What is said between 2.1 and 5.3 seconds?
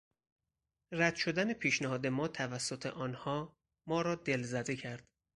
توسط آنها ما را دلزده کرد.